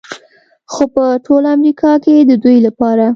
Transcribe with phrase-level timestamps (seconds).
[0.71, 3.05] خو په ټول امریکا کې د دوی لپاره